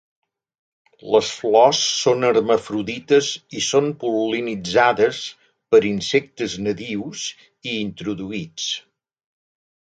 [1.15, 3.27] Les flors són hermafrodites
[3.59, 5.19] i són pol·linitzades
[5.75, 8.67] per insectes natius i introduïts.